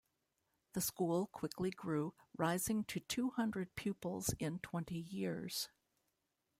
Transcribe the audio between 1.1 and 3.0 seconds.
quickly grew, rising to